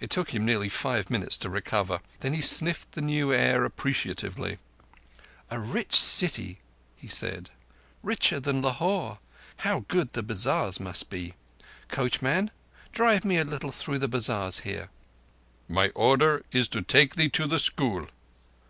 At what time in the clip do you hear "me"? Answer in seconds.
13.24-13.38